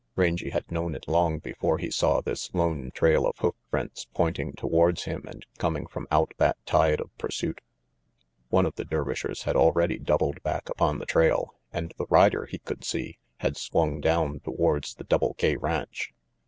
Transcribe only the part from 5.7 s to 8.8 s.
from out that tide of pursuit. One of